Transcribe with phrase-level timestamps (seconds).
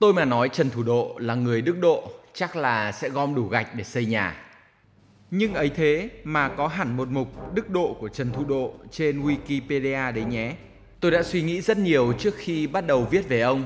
[0.00, 3.48] Tôi mà nói Trần Thủ Độ là người đức độ, chắc là sẽ gom đủ
[3.48, 4.36] gạch để xây nhà.
[5.30, 9.22] Nhưng ấy thế mà có hẳn một mục đức độ của Trần Thủ Độ trên
[9.22, 10.54] Wikipedia đấy nhé.
[11.00, 13.64] Tôi đã suy nghĩ rất nhiều trước khi bắt đầu viết về ông.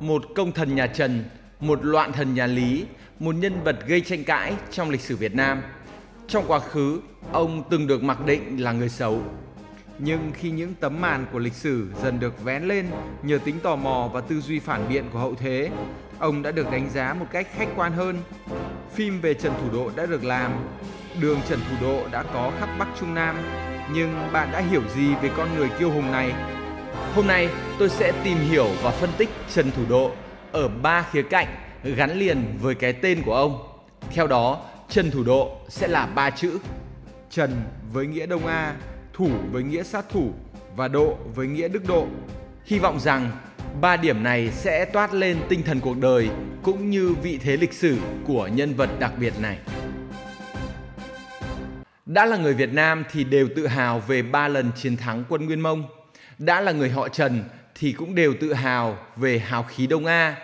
[0.00, 1.24] Một công thần nhà Trần,
[1.60, 2.84] một loạn thần nhà Lý,
[3.18, 5.62] một nhân vật gây tranh cãi trong lịch sử Việt Nam.
[6.28, 7.00] Trong quá khứ,
[7.32, 9.22] ông từng được mặc định là người xấu.
[10.04, 12.86] Nhưng khi những tấm màn của lịch sử dần được vén lên
[13.22, 15.70] nhờ tính tò mò và tư duy phản biện của hậu thế,
[16.18, 18.18] ông đã được đánh giá một cách khách quan hơn.
[18.94, 20.52] Phim về Trần Thủ Độ đã được làm,
[21.20, 23.36] đường Trần Thủ Độ đã có khắp Bắc Trung Nam,
[23.94, 26.32] nhưng bạn đã hiểu gì về con người kiêu hùng này?
[27.14, 27.48] Hôm nay
[27.78, 30.10] tôi sẽ tìm hiểu và phân tích Trần Thủ Độ
[30.52, 31.48] ở ba khía cạnh
[31.84, 33.58] gắn liền với cái tên của ông.
[34.10, 36.58] Theo đó, Trần Thủ Độ sẽ là ba chữ.
[37.30, 37.50] Trần
[37.92, 38.74] với nghĩa Đông A,
[39.12, 40.32] thủ với nghĩa sát thủ
[40.76, 42.06] và độ với nghĩa đức độ.
[42.64, 43.30] Hy vọng rằng
[43.80, 46.30] ba điểm này sẽ toát lên tinh thần cuộc đời
[46.62, 49.58] cũng như vị thế lịch sử của nhân vật đặc biệt này.
[52.06, 55.46] Đã là người Việt Nam thì đều tự hào về ba lần chiến thắng quân
[55.46, 55.84] Nguyên Mông.
[56.38, 60.36] Đã là người họ Trần thì cũng đều tự hào về hào khí Đông A,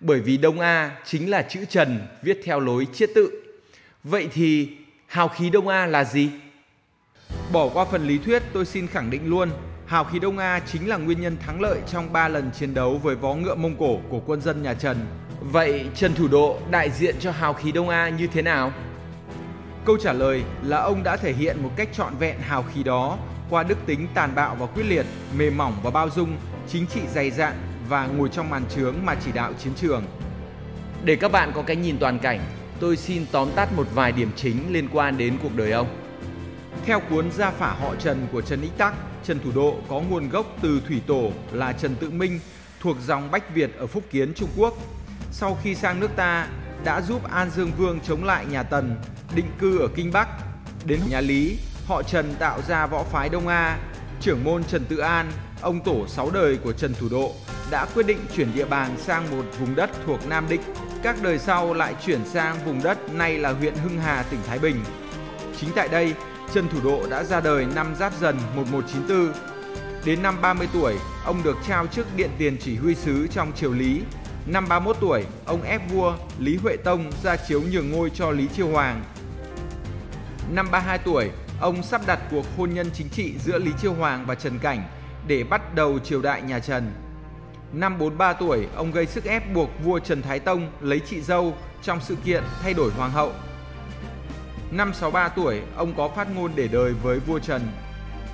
[0.00, 3.42] bởi vì Đông A chính là chữ Trần viết theo lối chiết tự.
[4.04, 4.68] Vậy thì
[5.06, 6.30] hào khí Đông A là gì?
[7.52, 9.50] Bỏ qua phần lý thuyết, tôi xin khẳng định luôn,
[9.86, 12.98] hào khí Đông A chính là nguyên nhân thắng lợi trong 3 lần chiến đấu
[13.02, 14.96] với vó ngựa Mông Cổ của quân dân nhà Trần.
[15.40, 18.72] Vậy Trần Thủ Độ đại diện cho hào khí Đông A như thế nào?
[19.84, 23.18] Câu trả lời là ông đã thể hiện một cách trọn vẹn hào khí đó
[23.50, 25.06] qua đức tính tàn bạo và quyết liệt,
[25.38, 26.36] mềm mỏng và bao dung,
[26.68, 27.54] chính trị dày dạn
[27.88, 30.04] và ngồi trong màn trướng mà chỉ đạo chiến trường.
[31.04, 32.40] Để các bạn có cái nhìn toàn cảnh,
[32.80, 36.07] tôi xin tóm tắt một vài điểm chính liên quan đến cuộc đời ông.
[36.88, 38.94] Theo cuốn Gia phả họ Trần của Trần Ích Tắc,
[39.24, 42.40] Trần Thủ Độ có nguồn gốc từ thủy tổ là Trần Tự Minh
[42.80, 44.74] thuộc dòng Bách Việt ở Phúc Kiến, Trung Quốc.
[45.32, 46.48] Sau khi sang nước ta,
[46.84, 48.96] đã giúp An Dương Vương chống lại nhà Tần,
[49.34, 50.28] định cư ở Kinh Bắc.
[50.84, 53.78] Đến nhà Lý, họ Trần tạo ra võ phái Đông A,
[54.20, 57.32] trưởng môn Trần Tự An, ông tổ sáu đời của Trần Thủ Độ
[57.70, 60.62] đã quyết định chuyển địa bàn sang một vùng đất thuộc Nam Định.
[61.02, 64.58] Các đời sau lại chuyển sang vùng đất nay là huyện Hưng Hà, tỉnh Thái
[64.58, 64.84] Bình.
[65.60, 66.14] Chính tại đây,
[66.54, 69.32] Trần Thủ Độ đã ra đời năm Giáp Dần 1194.
[70.04, 70.94] Đến năm 30 tuổi,
[71.24, 74.02] ông được trao chức Điện Tiền Chỉ huy sứ trong triều Lý.
[74.46, 78.48] Năm 31 tuổi, ông ép vua Lý Huệ Tông ra chiếu nhường ngôi cho Lý
[78.56, 79.04] Chiêu Hoàng.
[80.50, 84.26] Năm 32 tuổi, ông sắp đặt cuộc hôn nhân chính trị giữa Lý Chiêu Hoàng
[84.26, 84.82] và Trần Cảnh
[85.26, 86.92] để bắt đầu triều đại nhà Trần.
[87.72, 91.54] Năm 43 tuổi, ông gây sức ép buộc vua Trần Thái Tông lấy chị dâu
[91.82, 93.32] trong sự kiện thay đổi hoàng hậu.
[94.70, 97.62] Năm 63 tuổi, ông có phát ngôn để đời với vua Trần.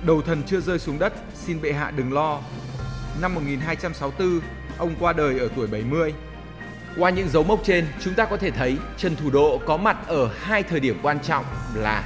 [0.05, 2.39] Đầu thần chưa rơi xuống đất, xin bệ hạ đừng lo.
[3.21, 4.39] Năm 1264,
[4.77, 6.13] ông qua đời ở tuổi 70.
[6.97, 9.97] Qua những dấu mốc trên, chúng ta có thể thấy Trần Thủ Độ có mặt
[10.07, 12.03] ở hai thời điểm quan trọng là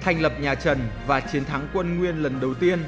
[0.00, 2.84] thành lập nhà Trần và chiến thắng quân Nguyên lần đầu tiên.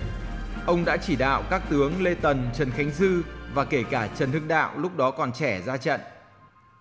[0.66, 3.22] Ông đã chỉ đạo các tướng Lê Tần, Trần Khánh Dư
[3.54, 6.00] và kể cả Trần Hưng Đạo lúc đó còn trẻ ra trận.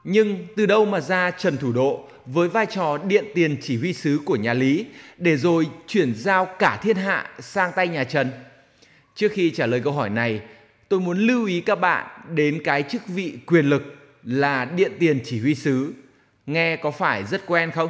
[0.10, 3.94] Nhưng từ đâu mà ra Trần Thủ Độ với vai trò điện tiền chỉ huy
[3.94, 4.86] sứ của nhà Lý
[5.18, 8.32] để rồi chuyển giao cả thiên hạ sang tay nhà Trần?
[9.16, 10.42] Trước khi trả lời câu hỏi này,
[10.90, 13.84] tôi muốn lưu ý các bạn đến cái chức vị quyền lực
[14.24, 15.94] là điện tiền chỉ huy sứ.
[16.46, 17.90] Nghe có phải rất quen không?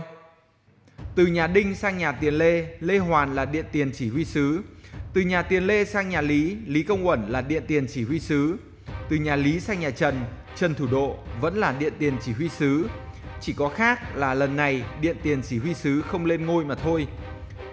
[1.16, 4.61] Từ nhà Đinh sang nhà Tiền Lê, Lê Hoàn là điện tiền chỉ huy sứ.
[5.13, 8.19] Từ nhà Tiền Lê sang nhà Lý, Lý Công Uẩn là điện tiền chỉ huy
[8.19, 8.57] sứ.
[9.09, 10.16] Từ nhà Lý sang nhà Trần,
[10.59, 12.90] Trần Thủ Độ vẫn là điện tiền chỉ huy sứ.
[13.41, 16.75] Chỉ có khác là lần này điện tiền chỉ huy sứ không lên ngôi mà
[16.75, 17.07] thôi.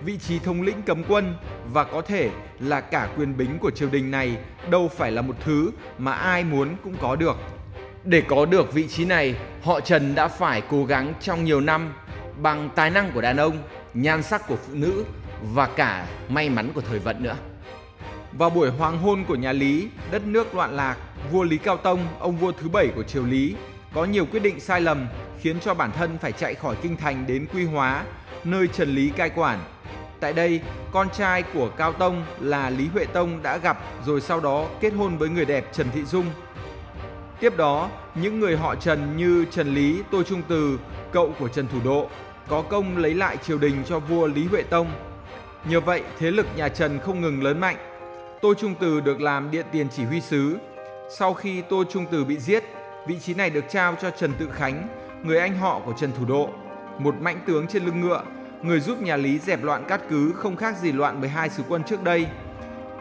[0.05, 1.34] Vị trí thống lĩnh cấm quân
[1.72, 2.31] và có thể
[2.61, 4.37] là cả quyền bính của triều đình này
[4.71, 7.37] đâu phải là một thứ mà ai muốn cũng có được.
[8.05, 11.93] Để có được vị trí này, họ Trần đã phải cố gắng trong nhiều năm
[12.37, 13.59] bằng tài năng của đàn ông,
[13.95, 15.05] nhan sắc của phụ nữ
[15.43, 17.37] và cả may mắn của thời vận nữa.
[18.33, 20.97] Vào buổi hoàng hôn của nhà Lý, đất nước loạn lạc,
[21.30, 23.54] vua Lý Cao Tông, ông vua thứ bảy của triều Lý,
[23.94, 25.06] có nhiều quyết định sai lầm
[25.41, 28.04] khiến cho bản thân phải chạy khỏi kinh thành đến Quy Hóa,
[28.44, 29.59] nơi Trần Lý cai quản.
[30.21, 30.60] Tại đây,
[30.92, 34.91] con trai của Cao Tông là Lý Huệ Tông đã gặp rồi sau đó kết
[34.91, 36.26] hôn với người đẹp Trần Thị Dung.
[37.41, 40.78] Tiếp đó, những người họ Trần như Trần Lý, Tô Trung Từ,
[41.12, 42.09] cậu của Trần Thủ Độ,
[42.48, 44.86] có công lấy lại triều đình cho vua Lý Huệ Tông.
[45.68, 47.77] Nhờ vậy, thế lực nhà Trần không ngừng lớn mạnh.
[48.42, 50.56] Tô Trung Từ được làm điện tiền chỉ huy sứ.
[51.09, 52.65] Sau khi Tô Trung Từ bị giết,
[53.06, 54.89] vị trí này được trao cho Trần Tự Khánh,
[55.22, 56.48] người anh họ của Trần Thủ Độ,
[56.98, 58.22] một mãnh tướng trên lưng ngựa,
[58.62, 61.83] người giúp nhà Lý dẹp loạn cát cứ không khác gì loạn 12 sứ quân
[61.84, 62.27] trước đây.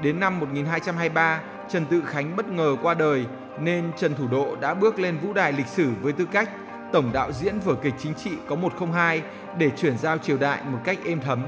[0.02, 3.26] Đến năm 1223, Trần Tự Khánh bất ngờ qua đời,
[3.60, 6.50] nên Trần Thủ Độ đã bước lên vũ đài lịch sử với tư cách
[6.94, 9.22] tổng đạo diễn vở kịch chính trị có 102
[9.58, 11.46] để chuyển giao triều đại một cách êm thấm.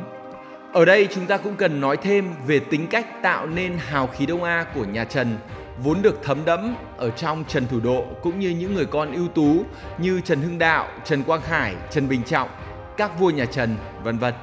[0.76, 4.26] Ở đây chúng ta cũng cần nói thêm về tính cách tạo nên hào khí
[4.26, 5.38] Đông A của nhà Trần
[5.84, 9.28] vốn được thấm đẫm ở trong Trần Thủ Độ cũng như những người con ưu
[9.28, 9.64] tú
[9.98, 12.50] như Trần Hưng Đạo, Trần Quang Khải, Trần Bình Trọng,
[12.98, 14.34] các vua nhà Trần, vân vân.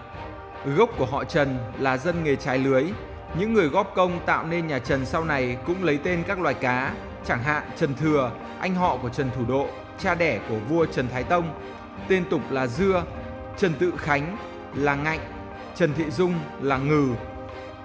[0.76, 2.84] Gốc của họ Trần là dân nghề trái lưới.
[3.38, 6.54] Những người góp công tạo nên nhà Trần sau này cũng lấy tên các loài
[6.54, 6.92] cá,
[7.24, 9.68] chẳng hạn Trần Thừa, anh họ của Trần Thủ Độ,
[9.98, 11.54] cha đẻ của vua Trần Thái Tông,
[12.08, 13.04] tên tục là Dưa,
[13.58, 14.36] Trần Tự Khánh
[14.74, 15.20] là Ngạnh,
[15.76, 17.08] Trần Thị Dung là Ngừ.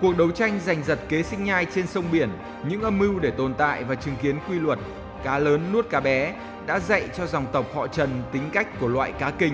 [0.01, 2.29] Cuộc đấu tranh giành giật kế sinh nhai trên sông biển,
[2.69, 4.79] những âm mưu để tồn tại và chứng kiến quy luật
[5.23, 6.33] cá lớn nuốt cá bé
[6.65, 9.53] đã dạy cho dòng tộc họ Trần tính cách của loại cá kình,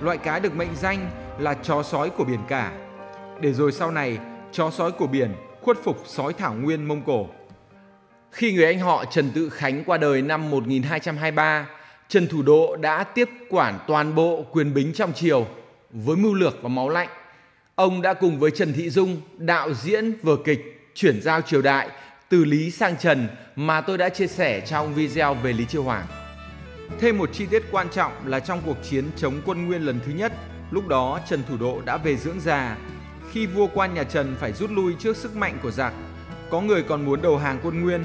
[0.00, 2.72] loại cá được mệnh danh là chó sói của biển cả.
[3.40, 4.18] Để rồi sau này,
[4.52, 7.26] chó sói của biển khuất phục sói thảo nguyên Mông Cổ.
[8.30, 11.66] Khi người anh họ Trần Tự Khánh qua đời năm 1223,
[12.08, 15.46] Trần Thủ Độ đã tiếp quản toàn bộ quyền bính trong triều
[15.90, 17.08] với mưu lược và máu lạnh.
[17.78, 21.88] Ông đã cùng với Trần Thị Dung đạo diễn vở kịch chuyển giao triều đại
[22.28, 26.06] từ Lý sang Trần mà tôi đã chia sẻ trong video về Lý Chiêu Hoàng.
[27.00, 30.12] Thêm một chi tiết quan trọng là trong cuộc chiến chống quân Nguyên lần thứ
[30.12, 30.32] nhất,
[30.70, 32.76] lúc đó Trần Thủ Độ đã về dưỡng già.
[33.32, 35.92] Khi vua quan nhà Trần phải rút lui trước sức mạnh của giặc,
[36.50, 38.04] có người còn muốn đầu hàng quân Nguyên.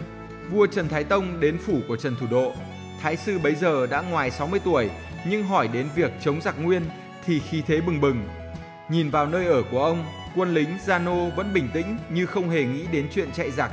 [0.51, 2.53] Vua Trần Thái Tông đến phủ của Trần Thủ Độ.
[3.01, 4.89] Thái sư bấy giờ đã ngoài 60 tuổi,
[5.27, 6.81] nhưng hỏi đến việc chống giặc Nguyên
[7.25, 8.42] thì khí thế bừng bừng.
[8.89, 12.63] Nhìn vào nơi ở của ông, quân lính Zano vẫn bình tĩnh như không hề
[12.63, 13.71] nghĩ đến chuyện chạy giặc.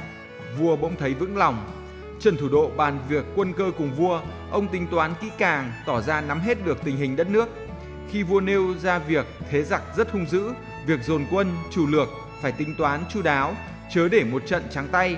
[0.59, 1.67] Vua bỗng thấy vững lòng,
[2.21, 4.21] Trần Thủ Độ bàn việc quân cơ cùng vua,
[4.51, 7.49] ông tính toán kỹ càng, tỏ ra nắm hết được tình hình đất nước.
[8.11, 10.51] Khi vua nêu ra việc thế giặc rất hung dữ,
[10.87, 12.09] việc dồn quân, chủ lược
[12.43, 13.55] phải tính toán chu đáo,
[13.91, 15.17] chớ để một trận trắng tay.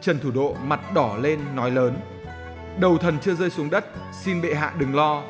[0.00, 1.96] Trần Thủ Độ mặt đỏ lên nói lớn.
[2.80, 3.84] Đầu thần chưa rơi xuống đất,
[4.22, 5.22] xin bệ hạ đừng lo.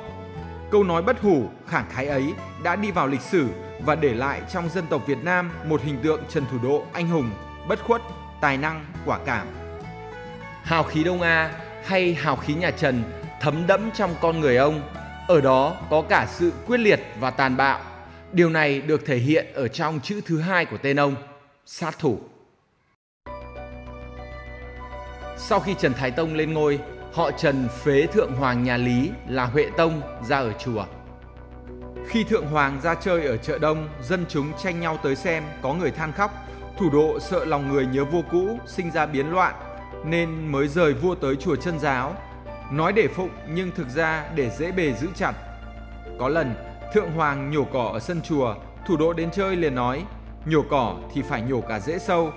[0.70, 3.48] Câu nói bất hủ, khẳng khái ấy đã đi vào lịch sử
[3.80, 7.08] và để lại trong dân tộc Việt Nam một hình tượng Trần Thủ Độ anh
[7.08, 7.30] hùng,
[7.68, 8.02] bất khuất,
[8.40, 9.46] tài năng, quả cảm.
[10.62, 11.52] Hào khí Đông A
[11.84, 13.02] hay hào khí nhà Trần
[13.40, 14.82] thấm đẫm trong con người ông.
[15.28, 17.80] Ở đó có cả sự quyết liệt và tàn bạo.
[18.32, 21.14] Điều này được thể hiện ở trong chữ thứ hai của tên ông,
[21.66, 22.18] sát thủ.
[25.36, 26.78] Sau khi Trần Thái Tông lên ngôi,
[27.12, 30.84] họ Trần phế thượng hoàng nhà Lý là Huệ Tông ra ở chùa.
[32.06, 35.74] Khi thượng hoàng ra chơi ở chợ đông, dân chúng tranh nhau tới xem, có
[35.74, 36.30] người than khóc,
[36.78, 39.54] thủ độ sợ lòng người nhớ vua cũ, sinh ra biến loạn,
[40.04, 42.14] nên mới rời vua tới chùa chân giáo.
[42.72, 45.32] Nói để phụng nhưng thực ra để dễ bề giữ chặt.
[46.18, 46.54] Có lần,
[46.94, 48.54] thượng hoàng nhổ cỏ ở sân chùa,
[48.86, 50.04] thủ độ đến chơi liền nói,
[50.46, 52.32] nhổ cỏ thì phải nhổ cả rễ sâu.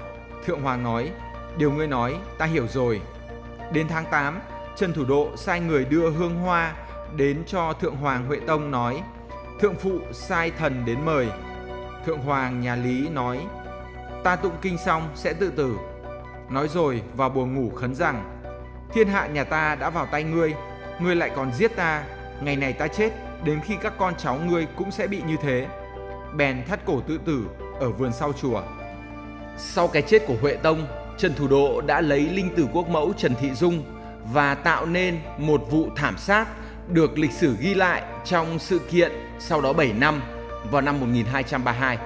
[0.46, 1.12] Thượng hoàng nói,
[1.58, 3.02] điều ngươi nói ta hiểu rồi.
[3.74, 4.40] Đến tháng 8,
[4.82, 6.76] Trần Thủ Độ sai người đưa hương hoa
[7.16, 9.02] đến cho Thượng Hoàng Huệ Tông nói,
[9.60, 11.28] Thượng Phụ sai thần đến mời.
[12.06, 13.40] Thượng Hoàng nhà Lý nói,
[14.24, 15.76] Ta tụng kinh xong sẽ tự tử.
[16.50, 18.42] Nói rồi vào buồn ngủ khấn rằng,
[18.94, 20.54] Thiên hạ nhà ta đã vào tay ngươi
[21.00, 22.04] Ngươi lại còn giết ta,
[22.42, 23.12] Ngày này ta chết,
[23.44, 25.68] Đến khi các con cháu ngươi cũng sẽ bị như thế.
[26.38, 27.46] Bèn thắt cổ tự tử
[27.80, 28.62] Ở vườn sau chùa.
[29.58, 30.88] Sau cái chết của Huệ Tông
[31.18, 34.01] Trần Thủ Độ đã lấy linh tử quốc mẫu Trần Thị Dung
[34.34, 36.46] và tạo nên một vụ thảm sát
[36.88, 40.22] được lịch sử ghi lại trong sự kiện sau đó 7 năm
[40.72, 41.98] vào năm 1232.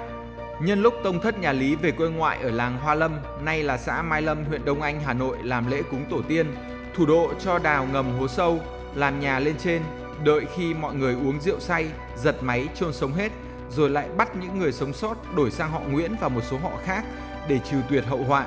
[0.61, 3.77] Nhân lúc tông thất nhà Lý về quê ngoại ở làng Hoa Lâm, nay là
[3.77, 6.55] xã Mai Lâm, huyện Đông Anh, Hà Nội làm lễ cúng tổ tiên,
[6.95, 8.59] thủ độ cho đào ngầm hố sâu,
[8.95, 9.81] làm nhà lên trên,
[10.23, 11.87] đợi khi mọi người uống rượu say,
[12.17, 13.31] giật máy chôn sống hết,
[13.69, 16.71] rồi lại bắt những người sống sót đổi sang họ Nguyễn và một số họ
[16.85, 17.05] khác
[17.47, 18.45] để trừ tuyệt hậu họa.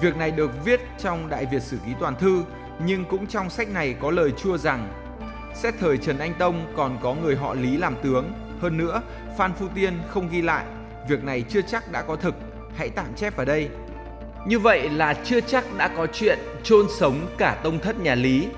[0.00, 2.44] Việc này được viết trong Đại Việt Sử Ký Toàn Thư,
[2.86, 4.88] nhưng cũng trong sách này có lời chua rằng
[5.54, 9.02] Xét thời Trần Anh Tông còn có người họ Lý làm tướng, hơn nữa
[9.38, 10.64] Phan Phu Tiên không ghi lại,
[11.08, 12.34] việc này chưa chắc đã có thực,
[12.76, 13.68] hãy tạm chép vào đây.
[14.46, 18.48] Như vậy là chưa chắc đã có chuyện chôn sống cả tông thất nhà Lý.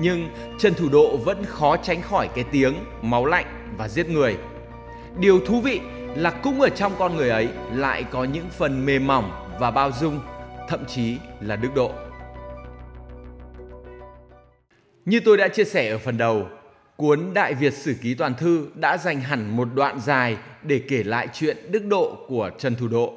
[0.00, 3.46] Nhưng Trần Thủ Độ vẫn khó tránh khỏi cái tiếng máu lạnh
[3.78, 4.36] và giết người.
[5.18, 5.80] Điều thú vị
[6.14, 9.92] là cũng ở trong con người ấy lại có những phần mềm mỏng và bao
[9.92, 10.20] dung
[10.68, 11.92] thậm chí là đức độ.
[15.04, 16.48] Như tôi đã chia sẻ ở phần đầu,
[16.96, 21.02] cuốn Đại Việt Sử Ký Toàn Thư đã dành hẳn một đoạn dài để kể
[21.02, 23.14] lại chuyện đức độ của Trần Thủ Độ.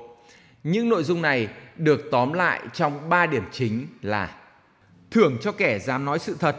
[0.64, 4.36] Những nội dung này được tóm lại trong 3 điểm chính là
[5.12, 6.58] Thưởng cho kẻ dám nói sự thật,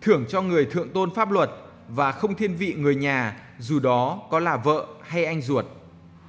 [0.00, 1.50] thưởng cho người thượng tôn pháp luật
[1.88, 5.64] và không thiên vị người nhà dù đó có là vợ hay anh ruột.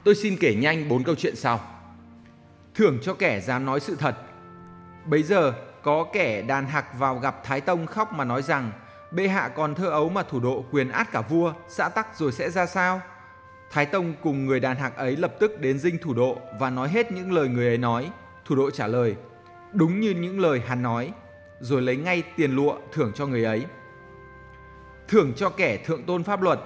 [0.03, 1.74] Tôi xin kể nhanh bốn câu chuyện sau
[2.75, 4.15] thưởng cho kẻ dám nói sự thật.
[5.05, 5.53] Bấy giờ,
[5.83, 8.71] có kẻ đàn hạc vào gặp Thái Tông khóc mà nói rằng
[9.11, 12.31] bệ hạ còn thơ ấu mà thủ độ quyền át cả vua, xã tắc rồi
[12.31, 13.01] sẽ ra sao?
[13.71, 16.89] Thái Tông cùng người đàn hạc ấy lập tức đến dinh thủ độ và nói
[16.89, 18.11] hết những lời người ấy nói.
[18.45, 19.15] Thủ độ trả lời,
[19.73, 21.13] đúng như những lời hắn nói,
[21.59, 23.65] rồi lấy ngay tiền lụa thưởng cho người ấy.
[25.07, 26.59] Thưởng cho kẻ thượng tôn pháp luật.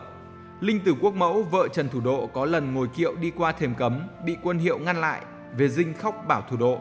[0.59, 3.75] Linh Tử Quốc Mẫu, vợ Trần Thủ Độ có lần ngồi kiệu đi qua thềm
[3.75, 5.21] cấm, bị quân hiệu ngăn lại,
[5.57, 6.79] về dinh khóc bảo Thủ Độ.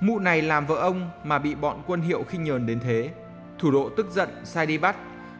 [0.00, 3.10] Mụ này làm vợ ông mà bị bọn quân hiệu khinh nhờn đến thế.
[3.58, 4.96] Thủ Độ tức giận sai đi bắt.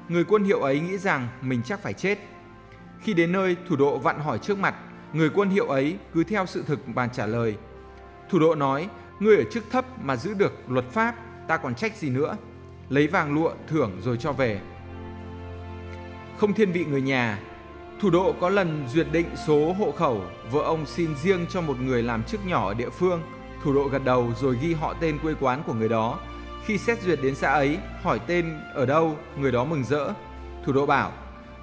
[0.09, 2.19] Người quân hiệu ấy nghĩ rằng mình chắc phải chết.
[3.01, 4.75] Khi đến nơi, Thủ Độ vặn hỏi trước mặt,
[5.13, 7.57] người quân hiệu ấy cứ theo sự thực bàn trả lời.
[8.31, 8.89] Thủ Độ nói,
[9.21, 11.15] ngươi ở chức thấp mà giữ được luật pháp,
[11.49, 12.37] ta còn trách gì nữa.
[12.89, 14.61] Lấy vàng lụa thưởng rồi cho về.
[16.39, 17.39] Không thiên vị người nhà,
[18.01, 21.81] Thủ độ có lần duyệt định số hộ khẩu, vợ ông xin riêng cho một
[21.81, 23.23] người làm chức nhỏ ở địa phương.
[23.65, 26.19] Thủ độ gật đầu rồi ghi họ tên quê quán của người đó.
[26.65, 30.13] Khi xét duyệt đến xã ấy, hỏi tên ở đâu, người đó mừng rỡ.
[30.65, 31.13] Thủ độ bảo,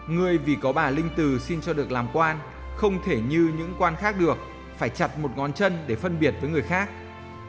[0.07, 2.39] ngươi vì có bà Linh Từ xin cho được làm quan,
[2.75, 4.37] không thể như những quan khác được,
[4.77, 6.89] phải chặt một ngón chân để phân biệt với người khác.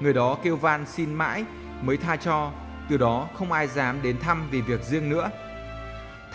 [0.01, 1.45] Người đó kêu van xin mãi
[1.83, 2.51] mới tha cho,
[2.91, 5.31] từ đó không ai dám đến thăm vì việc riêng nữa.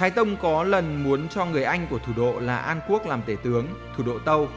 [0.02, 3.22] Thái Tông có lần muốn cho người anh của thủ độ là An Quốc làm
[3.26, 3.68] tể tướng,
[3.98, 4.50] thủ độ Tâu.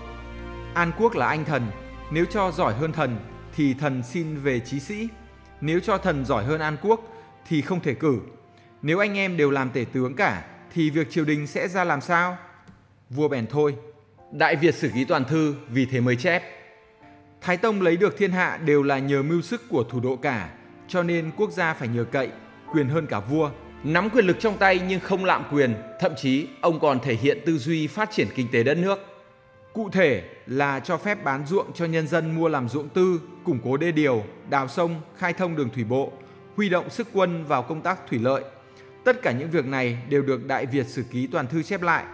[0.74, 1.66] An Quốc là anh thần,
[2.10, 3.16] nếu cho giỏi hơn thần
[3.56, 5.08] thì thần xin về trí sĩ.
[5.60, 7.00] Nếu cho thần giỏi hơn An Quốc
[7.48, 8.18] thì không thể cử.
[8.82, 12.00] Nếu anh em đều làm tể tướng cả thì việc triều đình sẽ ra làm
[12.00, 12.36] sao?
[13.10, 13.76] Vua bèn thôi.
[14.32, 16.42] Đại Việt Sử Ký Toàn Thư vì thế mới chép.
[17.40, 20.48] Thái Tông lấy được thiên hạ đều là nhờ mưu sức của thủ độ cả,
[20.88, 22.28] cho nên quốc gia phải nhờ cậy,
[22.72, 23.50] quyền hơn cả vua.
[23.84, 27.38] Nắm quyền lực trong tay nhưng không lạm quyền, thậm chí ông còn thể hiện
[27.46, 28.98] tư duy phát triển kinh tế đất nước.
[29.72, 33.58] Cụ thể là cho phép bán ruộng cho nhân dân mua làm ruộng tư, củng
[33.64, 36.12] cố đê điều, đào sông, khai thông đường thủy bộ,
[36.56, 38.44] huy động sức quân vào công tác thủy lợi.
[39.04, 42.04] Tất cả những việc này đều được Đại Việt Sử Ký Toàn Thư chép lại.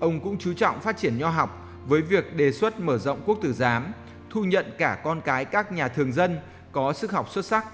[0.00, 3.38] Ông cũng chú trọng phát triển nho học với việc đề xuất mở rộng quốc
[3.42, 3.92] tử giám,
[4.30, 6.38] thu nhận cả con cái các nhà thường dân
[6.72, 7.66] có sức học xuất sắc.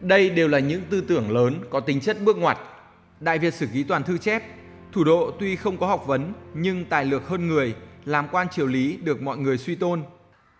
[0.00, 2.58] Đây đều là những tư tưởng lớn có tính chất bước ngoặt.
[3.20, 4.42] Đại Việt Sử Ký Toàn Thư chép,
[4.92, 8.66] thủ độ tuy không có học vấn nhưng tài lược hơn người, làm quan triều
[8.66, 10.02] lý được mọi người suy tôn.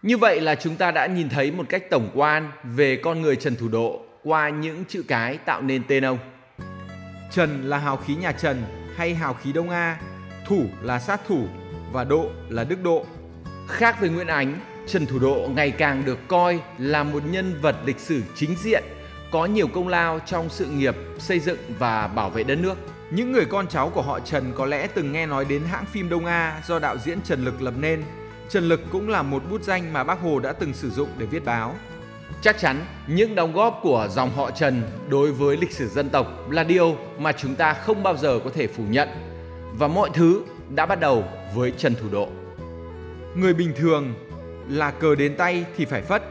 [0.03, 3.37] Như vậy là chúng ta đã nhìn thấy một cách tổng quan về con người
[3.37, 6.19] Trần Thủ Độ qua những chữ cái tạo nên tên ông.
[7.31, 8.63] Trần là hào khí nhà Trần
[8.97, 10.01] hay hào khí Đông A,
[10.47, 11.47] thủ là sát thủ
[11.93, 13.07] và độ là đức độ.
[13.69, 17.77] Khác với Nguyễn Ánh, Trần Thủ Độ ngày càng được coi là một nhân vật
[17.85, 18.85] lịch sử chính diện,
[19.37, 22.75] có nhiều công lao trong sự nghiệp xây dựng và bảo vệ đất nước.
[23.11, 26.09] Những người con cháu của họ Trần có lẽ từng nghe nói đến hãng phim
[26.09, 28.02] Đông A do đạo diễn Trần Lực lập nên.
[28.49, 31.26] Trần Lực cũng là một bút danh mà Bác Hồ đã từng sử dụng để
[31.26, 31.75] viết báo.
[32.43, 36.50] Chắc chắn những đóng góp của dòng họ Trần đối với lịch sử dân tộc
[36.50, 39.09] là điều mà chúng ta không bao giờ có thể phủ nhận.
[39.78, 40.43] Và mọi thứ
[40.75, 41.25] đã bắt đầu
[41.55, 42.28] với Trần Thủ Độ.
[43.35, 44.14] Người bình thường
[44.69, 46.23] là cờ đến tay thì phải phất,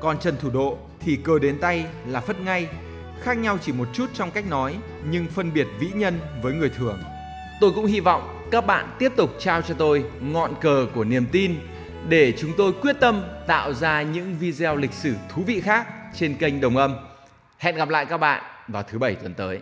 [0.00, 2.68] còn Trần Thủ Độ thì cờ đến tay là phất ngay.
[3.20, 4.76] Khác nhau chỉ một chút trong cách nói,
[5.10, 6.98] nhưng phân biệt vĩ nhân với người thường.
[7.60, 11.26] Tôi cũng hy vọng các bạn tiếp tục trao cho tôi ngọn cờ của niềm
[11.32, 11.54] tin
[12.08, 16.34] để chúng tôi quyết tâm tạo ra những video lịch sử thú vị khác trên
[16.34, 16.96] kênh Đồng Âm.
[17.58, 19.60] Hẹn gặp lại các bạn vào thứ bảy tuần tới.